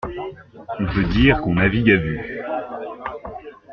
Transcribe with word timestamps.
On 0.79 0.87
peut 0.87 1.03
dire 1.03 1.41
qu'on 1.41 1.53
navigue 1.53 1.91
à 1.91 1.97
vue. 1.97 2.41